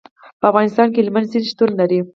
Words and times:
په 0.39 0.45
افغانستان 0.51 0.87
کې 0.91 0.99
هلمند 1.01 1.29
سیند 1.31 1.49
شتون 1.51 1.69
لري. 1.79 1.99